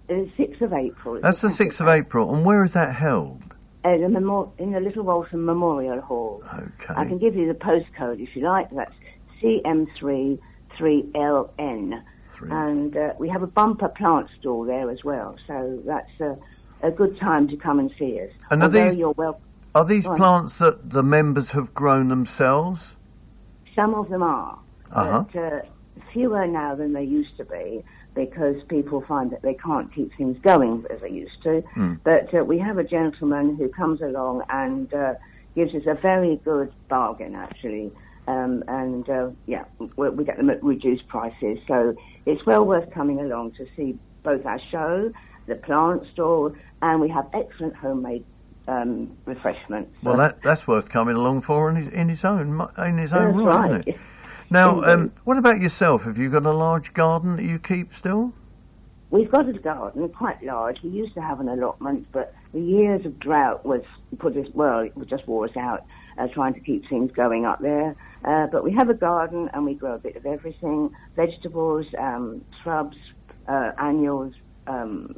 the 0.09 0.31
6th 0.39 0.61
of 0.61 0.73
April. 0.73 1.21
That's 1.21 1.41
the 1.41 1.51
sixth 1.51 1.81
of 1.81 1.89
April. 1.89 2.33
And 2.33 2.45
where 2.47 2.63
is 2.65 2.75
that 2.75 2.95
held? 2.95 3.43
Uh, 3.85 3.97
the 3.97 4.09
memor- 4.09 4.49
in 4.59 4.71
the 4.71 4.79
Little 4.81 5.03
Waltham 5.05 5.45
Memorial 5.45 6.01
Hall. 6.01 6.43
Okay. 6.55 6.95
I 6.97 7.05
can 7.07 7.19
give 7.19 7.35
you 7.35 7.47
the 7.53 7.59
postcode 7.59 8.21
if 8.21 8.37
you 8.37 8.43
like. 8.43 8.71
That's 8.71 8.95
CM3 9.43 10.39
3LN. 10.77 12.03
Three. 12.37 12.51
And 12.51 12.97
uh, 12.97 13.15
we 13.19 13.29
have 13.31 13.43
a 13.43 13.47
bumper 13.47 13.89
plant 13.89 14.29
stall 14.39 14.65
there 14.65 14.91
as 14.91 15.03
well. 15.05 15.37
So 15.47 15.81
that's 15.87 16.21
a, 16.21 16.37
a 16.83 16.91
good 16.91 17.17
time 17.19 17.49
to 17.49 17.57
come 17.57 17.79
and 17.79 17.91
see 17.93 18.21
us. 18.21 18.31
And 18.51 18.63
are 18.63 18.67
Although 18.67 18.85
these- 18.91 18.97
you're 18.99 19.13
wel- 19.13 19.41
Are 19.75 19.85
these 19.85 20.07
plants 20.07 20.59
that 20.59 20.91
the 20.91 21.03
members 21.03 21.53
have 21.53 21.73
grown 21.75 22.09
themselves? 22.09 22.97
some 23.75 23.93
of 23.95 24.09
them 24.09 24.23
are, 24.23 24.59
Uh-huh. 24.93 25.25
but 25.33 25.39
uh, 25.39 25.61
fewer 26.11 26.47
now 26.47 26.75
than 26.75 26.93
they 26.93 27.05
used 27.05 27.37
to 27.37 27.45
be 27.45 27.83
because 28.15 28.63
people 28.65 29.03
find 29.03 29.31
that 29.31 29.43
they 29.43 29.53
can't 29.53 29.93
keep 29.93 30.11
things 30.15 30.39
going 30.41 30.83
as 30.89 31.03
they 31.03 31.11
used 31.11 31.43
to. 31.43 31.63
Mm. 31.75 32.01
But 32.03 32.33
uh, 32.33 32.43
we 32.43 32.57
have 32.59 32.79
a 32.79 32.85
gentleman 32.85 33.55
who 33.57 33.69
comes 33.69 34.01
along 34.01 34.43
and 34.49 34.93
uh, 34.95 35.15
gives 35.55 35.75
us 35.75 35.85
a 35.87 35.93
very 35.93 36.37
good 36.43 36.73
bargain, 36.89 37.35
actually. 37.35 37.93
Um, 38.27 38.65
and 38.67 39.07
uh, 39.11 39.31
yeah, 39.47 39.65
we, 39.79 40.09
we 40.09 40.25
get 40.25 40.39
them 40.39 40.49
at 40.49 40.63
reduced 40.65 41.07
prices. 41.09 41.59
So 41.69 41.95
it's 42.27 42.45
well 42.45 42.67
worth 42.67 42.91
coming 42.91 43.21
along 43.21 43.53
to 43.53 43.67
see 43.77 43.99
both 44.23 44.45
our 44.45 44.59
show, 44.59 45.13
the 45.47 45.55
plant 45.55 46.07
stall, 46.09 46.55
and 46.83 47.01
we 47.01 47.09
have 47.09 47.29
excellent 47.33 47.75
homemade 47.77 48.25
um, 48.69 49.17
refreshments. 49.25 49.93
Well, 50.03 50.17
that 50.17 50.43
that's 50.43 50.67
worth 50.67 50.89
coming 50.89 51.15
along 51.15 51.43
for 51.43 51.71
in 51.71 51.77
his, 51.77 51.87
in 51.87 52.11
is 52.11 52.25
own 52.25 52.69
in 52.79 52.99
his 52.99 53.13
own 53.13 53.37
right, 53.37 53.71
right. 53.71 53.71
isn't 53.81 53.89
it? 53.89 54.01
Now, 54.51 54.83
um, 54.85 55.13
what 55.25 55.39
about 55.39 55.61
yourself? 55.61 56.05
Have 56.05 56.19
you 56.19 56.31
got 56.31 56.45
a 56.45 56.53
large 56.53 56.95
garden 56.95 57.37
that 57.37 57.45
you 57.45 57.59
keep 57.59 57.93
still? 57.93 58.33
We've 59.11 59.31
got 59.31 59.49
a 59.49 59.53
garden, 59.53 60.09
quite 60.09 60.43
large. 60.43 60.83
We 60.83 60.91
used 60.91 61.15
to 61.15 61.21
have 61.21 61.41
an 61.41 61.49
allotment, 61.49 62.07
but 62.13 62.35
the 62.53 62.61
years 62.61 63.07
of 63.07 63.19
drought 63.19 63.65
was 63.65 63.83
put 64.19 64.37
us, 64.37 64.49
well, 64.55 64.81
it 64.81 64.93
just 65.07 65.27
wore 65.27 65.47
us 65.47 65.57
out 65.57 65.83
uh, 66.19 66.29
trying 66.29 66.55
to 66.55 66.61
keep 66.61 66.89
things 66.89 67.11
going 67.13 67.45
up 67.45 67.61
there. 67.61 67.95
Uh, 68.25 68.47
but 68.47 68.65
we 68.65 68.73
have 68.73 68.89
a 68.91 68.95
garden 68.95 69.51
and 69.53 69.65
we 69.65 69.75
grow 69.75 69.95
a 69.95 69.99
bit 69.99 70.17
of 70.17 70.27
everything 70.27 70.91
vegetables, 71.15 71.87
um, 71.99 72.43
shrubs, 72.63 72.97
uh, 73.49 73.73
annuals, 73.79 74.35
um, 74.67 75.15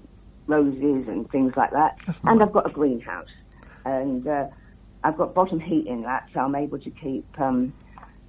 roses, 0.47 1.09
and 1.09 1.31
things 1.31 1.57
like 1.57 1.71
that. 1.71 1.97
That's 2.07 2.21
And. 2.25 2.43
I've 2.43 2.53
got 2.53 2.67
a 2.67 2.71
greenhouse. 2.71 3.29
And 3.85 4.27
uh, 4.27 4.49
I've 5.05 5.17
got 5.17 5.35
bottom 5.35 5.61
heat 5.61 5.87
in 5.87 6.03
that, 6.03 6.29
so 6.33 6.41
I'm 6.41 6.55
able 6.55 6.79
to 6.79 6.91
keep 6.91 7.27
um, 7.41 7.73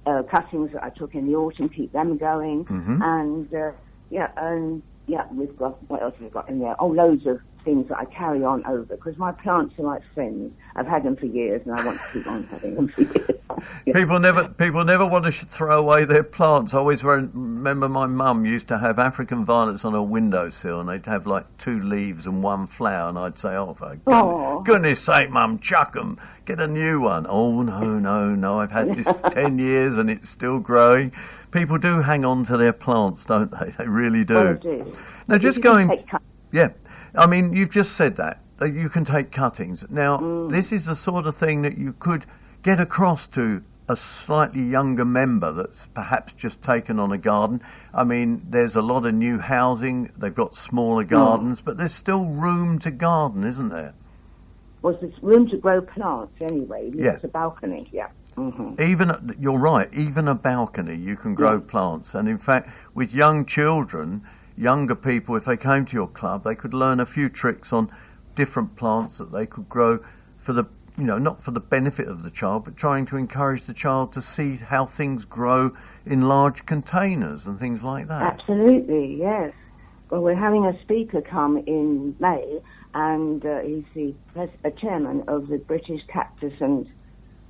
uh, 0.06 0.22
cuttings 0.22 0.72
that 0.72 0.82
I 0.84 0.90
took 0.90 1.14
in 1.14 1.26
the 1.26 1.36
autumn, 1.36 1.68
keep 1.68 1.92
them 1.92 2.16
going. 2.16 2.64
Mhm. 2.64 3.02
And 3.02 3.54
uh, 3.54 3.72
yeah, 4.10 4.28
and 4.36 4.82
yeah, 5.06 5.24
we've 5.32 5.56
got 5.56 5.76
what 5.90 6.02
else 6.02 6.14
have 6.14 6.22
we 6.22 6.30
got 6.30 6.48
in 6.48 6.60
there? 6.60 6.76
Oh, 6.78 6.86
loads 6.88 7.26
of 7.26 7.40
things 7.64 7.88
that 7.88 7.98
I 7.98 8.06
carry 8.06 8.42
on 8.44 8.64
over 8.66 8.84
because 8.96 9.18
my 9.18 9.32
plants 9.32 9.78
are 9.78 9.82
like 9.82 10.02
friends. 10.14 10.54
I've 10.76 10.86
had 10.86 11.02
them 11.02 11.16
for 11.16 11.26
years, 11.26 11.66
and 11.66 11.74
I 11.74 11.84
want 11.84 12.00
to 12.00 12.12
keep 12.12 12.26
on 12.26 12.44
having 12.44 12.74
them 12.74 12.88
for 12.88 13.02
years. 13.02 13.30
Yeah. 13.84 13.94
People 13.94 14.20
never 14.20 14.48
people 14.48 14.84
never 14.84 15.06
want 15.06 15.24
to 15.26 15.32
throw 15.32 15.80
away 15.80 16.04
their 16.04 16.22
plants. 16.22 16.72
I 16.72 16.78
always 16.78 17.02
remember 17.02 17.88
my 17.88 18.06
mum 18.06 18.46
used 18.46 18.68
to 18.68 18.78
have 18.78 18.98
African 18.98 19.44
violets 19.44 19.84
on 19.84 19.92
her 19.92 20.02
windowsill, 20.02 20.80
and 20.80 20.88
they'd 20.88 21.04
have 21.06 21.26
like 21.26 21.44
two 21.58 21.82
leaves 21.82 22.26
and 22.26 22.42
one 22.42 22.66
flower, 22.66 23.08
and 23.08 23.18
I'd 23.18 23.38
say, 23.38 23.56
"Oh, 23.56 23.74
for 23.74 23.96
goodness, 23.96 24.62
goodness 24.64 25.00
sake, 25.00 25.30
mum, 25.30 25.58
chuck 25.58 25.96
'em, 25.98 26.16
get 26.46 26.60
a 26.60 26.68
new 26.68 27.00
one." 27.00 27.26
Oh 27.28 27.60
no, 27.62 27.98
no, 27.98 28.34
no! 28.34 28.60
I've 28.60 28.70
had 28.70 28.94
this 28.94 29.20
ten 29.30 29.58
years, 29.58 29.98
and 29.98 30.08
it's 30.08 30.28
still 30.28 30.60
growing. 30.60 31.12
People 31.50 31.76
do 31.76 32.00
hang 32.00 32.24
on 32.24 32.44
to 32.44 32.56
their 32.56 32.72
plants, 32.72 33.24
don't 33.24 33.50
they? 33.50 33.70
They 33.78 33.88
really 33.88 34.24
do. 34.24 34.36
Oh, 34.36 34.54
do. 34.54 34.96
Now, 35.26 35.38
just 35.38 35.60
going 35.60 36.04
yeah, 36.52 36.68
I 37.14 37.26
mean, 37.26 37.52
you've 37.52 37.70
just 37.70 37.96
said 37.96 38.16
that 38.16 38.38
you 38.66 38.88
can 38.88 39.04
take 39.04 39.30
cuttings. 39.30 39.84
Now, 39.90 40.18
Mm. 40.18 40.50
this 40.50 40.72
is 40.72 40.86
the 40.86 40.96
sort 40.96 41.26
of 41.26 41.34
thing 41.34 41.62
that 41.62 41.78
you 41.78 41.92
could 41.92 42.26
get 42.62 42.78
across 42.80 43.26
to 43.28 43.62
a 43.88 43.96
slightly 43.96 44.62
younger 44.62 45.04
member 45.04 45.50
that's 45.52 45.86
perhaps 45.88 46.32
just 46.34 46.62
taken 46.62 47.00
on 47.00 47.10
a 47.10 47.18
garden. 47.18 47.60
I 47.92 48.04
mean, 48.04 48.40
there's 48.48 48.76
a 48.76 48.82
lot 48.82 49.04
of 49.04 49.14
new 49.14 49.38
housing. 49.38 50.10
They've 50.16 50.34
got 50.34 50.54
smaller 50.54 51.02
gardens, 51.02 51.60
but 51.60 51.76
there's 51.76 51.94
still 51.94 52.26
room 52.26 52.78
to 52.80 52.90
garden, 52.92 53.42
isn't 53.42 53.70
there? 53.70 53.94
Well, 54.82 54.96
there's 55.00 55.20
room 55.22 55.48
to 55.48 55.56
grow 55.56 55.80
plants 55.80 56.34
anyway. 56.40 56.90
Yeah. 56.94 57.12
It's 57.14 57.24
a 57.24 57.28
balcony. 57.28 57.88
Yeah. 57.92 58.08
hmm 58.36 58.74
Even 58.80 59.34
you're 59.40 59.58
right. 59.58 59.92
Even 59.92 60.28
a 60.28 60.34
balcony, 60.36 60.94
you 60.96 61.16
can 61.16 61.34
grow 61.34 61.54
Yeah. 61.54 61.68
plants. 61.68 62.14
And 62.14 62.28
in 62.28 62.38
fact, 62.38 62.68
with 62.94 63.12
young 63.12 63.44
children, 63.44 64.22
younger 64.56 64.94
people, 64.94 65.34
if 65.34 65.44
they 65.46 65.56
came 65.56 65.84
to 65.86 65.94
your 65.94 66.06
club, 66.06 66.44
they 66.44 66.54
could 66.54 66.72
learn 66.72 67.00
a 67.00 67.06
few 67.06 67.28
tricks 67.28 67.72
on 67.72 67.88
different 68.34 68.76
plants 68.76 69.18
that 69.18 69.32
they 69.32 69.46
could 69.46 69.68
grow 69.68 69.98
for 70.38 70.52
the 70.52 70.64
you 70.98 71.06
know, 71.06 71.18
not 71.18 71.42
for 71.42 71.50
the 71.50 71.60
benefit 71.60 72.06
of 72.08 72.22
the 72.24 72.30
child, 72.30 72.64
but 72.66 72.76
trying 72.76 73.06
to 73.06 73.16
encourage 73.16 73.62
the 73.64 73.72
child 73.72 74.12
to 74.12 74.20
see 74.20 74.56
how 74.56 74.84
things 74.84 75.24
grow 75.24 75.70
in 76.04 76.20
large 76.22 76.66
containers 76.66 77.46
and 77.46 77.58
things 77.58 77.82
like 77.82 78.06
that. 78.08 78.34
Absolutely, 78.34 79.14
yes. 79.16 79.54
Well, 80.10 80.22
we're 80.22 80.34
having 80.34 80.66
a 80.66 80.78
speaker 80.80 81.22
come 81.22 81.56
in 81.56 82.14
May, 82.20 82.60
and 82.94 83.44
uh, 83.46 83.60
he's 83.60 83.84
the 83.94 84.14
pres- 84.34 84.50
uh, 84.62 84.70
chairman 84.70 85.22
of 85.26 85.48
the 85.48 85.56
British 85.58 86.04
Cactus 86.06 86.60
and 86.60 86.86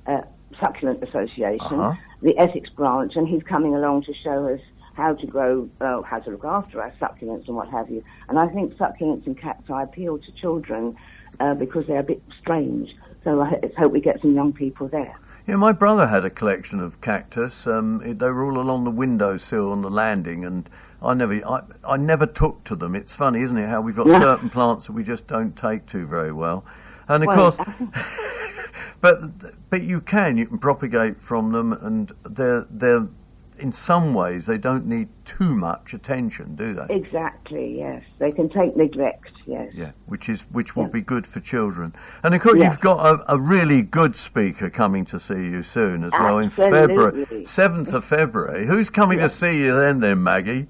uh, 0.07 0.21
Succulent 0.57 1.03
Association, 1.03 1.79
Uh-huh. 1.79 1.95
the 2.21 2.37
Essex 2.37 2.69
branch, 2.69 3.17
and 3.17 3.27
he's 3.27 3.43
coming 3.43 3.75
along 3.75 4.03
to 4.03 4.13
show 4.13 4.47
us 4.47 4.61
how 4.93 5.15
to 5.15 5.27
grow, 5.27 5.69
uh, 5.79 6.01
how 6.01 6.19
to 6.19 6.31
look 6.31 6.45
after 6.45 6.81
our 6.81 6.91
succulents 6.91 7.47
and 7.47 7.55
what 7.55 7.69
have 7.69 7.89
you. 7.89 8.03
And 8.29 8.37
I 8.37 8.47
think 8.47 8.73
succulents 8.75 9.25
and 9.25 9.37
cacti 9.37 9.83
appeal 9.83 10.17
to 10.19 10.31
children 10.33 10.95
uh, 11.39 11.53
because 11.55 11.87
they're 11.87 11.99
a 11.99 12.03
bit 12.03 12.21
strange. 12.39 12.95
So 13.23 13.41
I 13.41 13.59
let's 13.61 13.75
hope 13.77 13.91
we 13.91 14.01
get 14.01 14.21
some 14.21 14.33
young 14.33 14.51
people 14.53 14.87
there. 14.87 15.15
Yeah, 15.47 15.55
my 15.55 15.71
brother 15.71 16.07
had 16.07 16.23
a 16.23 16.29
collection 16.29 16.79
of 16.79 17.01
cactus. 17.01 17.65
Um, 17.65 17.99
they 18.17 18.29
were 18.29 18.43
all 18.43 18.59
along 18.59 18.83
the 18.83 18.91
windowsill 18.91 19.71
on 19.71 19.81
the 19.81 19.89
landing, 19.89 20.45
and 20.45 20.69
I 21.01 21.13
never, 21.15 21.33
I, 21.47 21.61
I 21.87 21.97
never 21.97 22.27
took 22.27 22.63
to 22.65 22.75
them. 22.75 22.95
It's 22.95 23.15
funny, 23.15 23.41
isn't 23.41 23.57
it, 23.57 23.67
how 23.67 23.81
we've 23.81 23.95
got 23.95 24.07
Yeah. 24.07 24.19
certain 24.19 24.49
plants 24.51 24.85
that 24.85 24.93
we 24.93 25.03
just 25.03 25.27
don't 25.27 25.57
take 25.57 25.87
to 25.87 26.05
very 26.05 26.31
well. 26.31 26.63
And 27.07 27.23
of 27.23 27.27
Well, 27.27 27.51
course, 27.51 27.59
but 29.01 29.19
but 29.69 29.81
you 29.81 29.99
can, 29.99 30.37
you 30.37 30.45
can 30.45 30.59
propagate 30.59 31.17
from 31.17 31.51
them, 31.51 31.73
and 31.73 32.11
they're 32.23 32.65
they're 32.69 33.07
in 33.61 33.71
some 33.71 34.13
ways 34.13 34.47
they 34.47 34.57
don't 34.57 34.87
need 34.87 35.07
too 35.25 35.55
much 35.55 35.93
attention, 35.93 36.55
do 36.55 36.73
they? 36.73 36.87
Exactly, 36.93 37.77
yes. 37.77 38.03
They 38.17 38.31
can 38.31 38.49
take 38.49 38.75
neglect, 38.75 39.31
yes. 39.45 39.71
Yeah, 39.73 39.91
which 40.07 40.27
is 40.27 40.41
which 40.51 40.75
will 40.75 40.85
Yeah. 40.85 40.89
be 40.89 41.01
good 41.01 41.27
for 41.27 41.39
children. 41.39 41.93
And 42.23 42.33
of 42.33 42.41
course, 42.41 42.57
Yeah. 42.57 42.71
you've 42.71 42.79
got 42.81 43.05
a, 43.05 43.33
a 43.33 43.39
really 43.39 43.81
good 43.83 44.15
speaker 44.15 44.69
coming 44.69 45.05
to 45.05 45.19
see 45.19 45.45
you 45.45 45.63
soon 45.63 46.03
as 46.03 46.11
well 46.11 46.39
in 46.39 46.49
February, 46.49 47.45
seventh 47.45 47.93
of 47.93 48.03
February. 48.03 48.65
Who's 48.65 48.89
coming 48.89 49.19
Yeah. 49.19 49.25
to 49.25 49.29
see 49.29 49.59
you 49.59 49.75
then, 49.75 49.99
then 49.99 50.23
Maggie? 50.23 50.67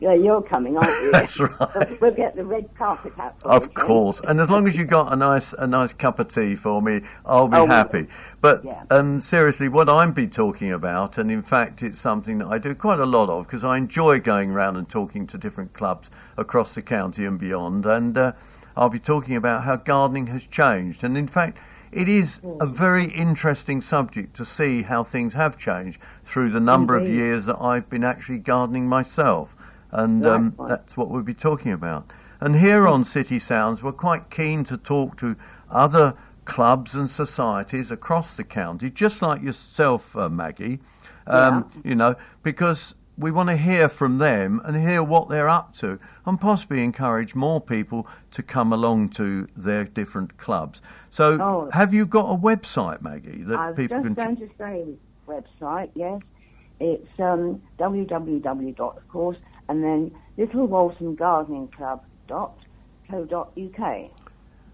Yeah, 0.00 0.14
you're 0.14 0.40
coming, 0.42 0.78
aren't 0.78 0.88
you? 1.02 1.12
That's 1.12 1.38
right. 1.38 2.00
We'll 2.00 2.10
get 2.14 2.34
the 2.34 2.44
red 2.44 2.74
carpet 2.74 3.12
out. 3.18 3.38
for 3.40 3.48
Of 3.50 3.64
you, 3.64 3.68
course, 3.68 4.20
and 4.26 4.40
as 4.40 4.48
long 4.48 4.66
as 4.66 4.76
you 4.78 4.86
got 4.86 5.12
a 5.12 5.16
nice 5.16 5.52
a 5.52 5.66
nice 5.66 5.92
cup 5.92 6.18
of 6.18 6.28
tea 6.32 6.54
for 6.56 6.80
me, 6.80 7.02
I'll 7.26 7.48
be 7.48 7.58
Oh, 7.58 7.66
happy. 7.66 8.06
But 8.40 8.64
yeah. 8.64 8.82
um, 8.90 9.20
seriously, 9.20 9.68
what 9.68 9.90
I'm 9.90 10.12
be 10.12 10.26
talking 10.26 10.72
about, 10.72 11.18
and 11.18 11.30
in 11.30 11.42
fact, 11.42 11.82
it's 11.82 12.00
something 12.00 12.38
that 12.38 12.46
I 12.48 12.56
do 12.56 12.74
quite 12.74 12.98
a 12.98 13.04
lot 13.04 13.28
of 13.28 13.46
because 13.46 13.62
I 13.62 13.76
enjoy 13.76 14.20
going 14.20 14.52
around 14.52 14.76
and 14.76 14.88
talking 14.88 15.26
to 15.28 15.36
different 15.38 15.74
clubs 15.74 16.10
across 16.38 16.74
the 16.74 16.82
county 16.82 17.26
and 17.26 17.38
beyond. 17.38 17.84
And 17.84 18.16
uh, 18.16 18.32
I'll 18.78 18.88
be 18.88 18.98
talking 18.98 19.36
about 19.36 19.64
how 19.64 19.76
gardening 19.76 20.28
has 20.28 20.46
changed, 20.46 21.04
and 21.04 21.16
in 21.18 21.28
fact. 21.28 21.58
It 21.92 22.08
is 22.08 22.38
a 22.60 22.66
Hmm. 22.66 22.72
very 22.72 23.06
interesting 23.06 23.80
subject 23.82 24.36
to 24.36 24.44
see 24.44 24.82
how 24.82 25.02
things 25.02 25.32
have 25.34 25.58
changed 25.58 26.00
through 26.22 26.50
the 26.50 26.60
number 26.60 26.96
of 26.96 27.08
years 27.08 27.46
that 27.46 27.60
I've 27.60 27.90
been 27.90 28.04
actually 28.04 28.38
gardening 28.38 28.86
myself. 28.88 29.56
And 29.92 30.24
um, 30.26 30.54
that's 30.68 30.96
what 30.96 31.08
we'll 31.08 31.22
be 31.22 31.34
talking 31.34 31.72
about. 31.72 32.06
And 32.40 32.56
here 32.56 32.86
on 32.86 33.04
City 33.04 33.38
Sounds, 33.38 33.82
we're 33.82 33.92
quite 33.92 34.30
keen 34.30 34.64
to 34.64 34.76
talk 34.76 35.16
to 35.18 35.36
other 35.70 36.14
clubs 36.44 36.94
and 36.94 37.08
societies 37.10 37.90
across 37.90 38.36
the 38.36 38.44
county, 38.44 38.90
just 38.90 39.20
like 39.22 39.42
yourself, 39.42 40.16
uh, 40.16 40.28
Maggie. 40.28 40.78
Um, 41.26 41.68
You 41.84 41.94
know, 41.94 42.14
because 42.42 42.94
we 43.18 43.30
want 43.30 43.50
to 43.50 43.56
hear 43.56 43.88
from 43.88 44.18
them 44.18 44.60
and 44.64 44.74
hear 44.76 45.02
what 45.02 45.28
they're 45.28 45.48
up 45.48 45.74
to, 45.74 45.98
and 46.24 46.40
possibly 46.40 46.82
encourage 46.82 47.34
more 47.34 47.60
people 47.60 48.06
to 48.30 48.42
come 48.42 48.72
along 48.72 49.10
to 49.10 49.46
their 49.54 49.84
different 49.84 50.38
clubs. 50.38 50.80
So, 51.10 51.38
Oh. 51.40 51.70
have 51.72 51.92
you 51.92 52.06
got 52.06 52.30
a 52.30 52.36
website, 52.36 53.02
Maggie, 53.02 53.42
that 53.42 53.58
I 53.58 53.66
was 53.68 53.76
people 53.76 54.02
just 54.02 54.16
can? 54.16 54.24
going 54.24 54.36
to 54.48 54.54
say 54.56 54.86
website, 55.28 55.90
yes. 55.94 56.20
It's 56.80 57.20
um, 57.20 57.60
www. 57.78 58.74
dot, 58.74 58.96
of 58.96 59.08
course, 59.08 59.36
and 59.70 59.84
then 59.84 60.10
Little 60.36 60.66
Waltham 60.66 61.14
Gardening 61.14 61.68
Club 61.68 62.02
dot 62.26 62.52
co 63.08 63.24
dot 63.24 63.52
uk. 63.56 64.10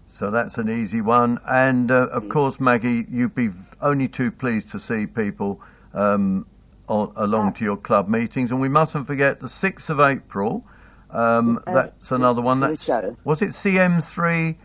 So 0.07 0.31
that's 0.31 0.57
an 0.57 0.69
easy 0.69 1.01
one. 1.01 1.37
And 1.47 1.91
uh, 1.91 2.07
of 2.11 2.27
course, 2.29 2.59
Maggie, 2.59 3.05
you'd 3.09 3.35
be 3.35 3.49
only 3.79 4.07
too 4.07 4.31
pleased 4.31 4.69
to 4.71 4.79
see 4.79 5.05
people 5.05 5.61
um, 5.93 6.47
o- 6.89 7.13
along 7.15 7.53
to 7.53 7.63
your 7.63 7.77
club 7.77 8.07
meetings. 8.09 8.49
And 8.49 8.59
we 8.59 8.69
mustn't 8.69 9.05
forget 9.05 9.39
the 9.39 9.47
6th 9.47 9.89
of 9.89 9.99
April. 9.99 10.65
Um, 11.11 11.59
Uh, 11.67 11.73
that's 11.73 12.11
another 12.11 12.41
one. 12.41 12.59
That's 12.59 12.89
was 13.23 13.41
it 13.41 13.49
CM3 13.49 14.55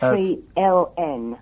Uh, 0.00 0.10
Three 0.12 0.42
LN. 0.56 1.38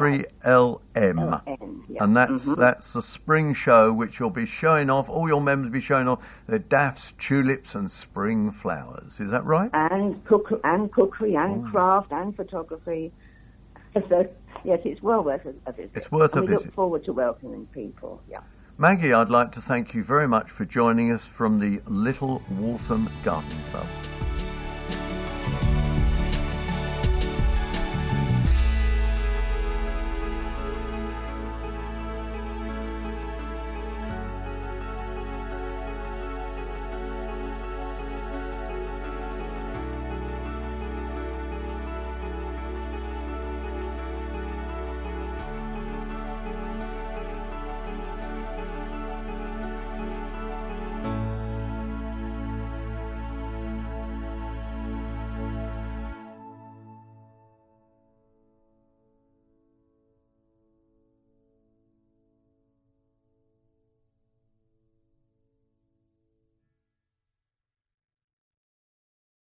3LM. 0.00 1.40
Yeah. 1.88 2.02
And 2.04 2.16
that's 2.16 2.46
Mhm. 2.46 2.56
that's 2.56 2.92
the 2.92 3.02
spring 3.02 3.52
show, 3.54 3.92
which 3.92 4.18
you'll 4.18 4.30
be 4.30 4.46
showing 4.46 4.88
off. 4.90 5.08
All 5.08 5.28
your 5.28 5.40
members 5.42 5.66
will 5.66 5.72
be 5.74 5.80
showing 5.80 6.08
off 6.08 6.20
their 6.46 6.58
daffs, 6.58 7.12
tulips, 7.18 7.74
and 7.74 7.90
spring 7.90 8.50
flowers. 8.50 9.20
Is 9.20 9.30
that 9.30 9.44
right? 9.44 9.70
and 9.72 10.24
cook 10.24 10.60
and 10.64 10.90
cookery 10.92 11.34
and 11.36 11.64
Oh. 11.66 11.70
craft 11.70 12.12
and 12.12 12.34
photography. 12.34 13.12
So 14.08 14.24
yes, 14.62 14.80
it's 14.84 15.02
well 15.02 15.24
worth 15.24 15.44
a, 15.46 15.72
visit. 15.72 15.90
It's 15.96 16.12
worth 16.12 16.34
and 16.34 16.42
a 16.44 16.46
we 16.46 16.52
visit. 16.52 16.66
look 16.66 16.74
forward 16.74 17.04
to 17.06 17.12
welcoming 17.12 17.66
people. 17.74 18.20
Yeah. 18.28 18.38
Maggie, 18.78 19.12
I'd 19.12 19.28
like 19.30 19.50
to 19.52 19.60
thank 19.60 19.94
you 19.94 20.04
very 20.04 20.28
much 20.28 20.48
for 20.50 20.64
joining 20.64 21.10
us 21.10 21.26
from 21.26 21.58
the 21.58 21.80
Little 21.86 22.40
Waltham 22.48 23.10
Garden 23.24 23.50
Club. 23.70 23.86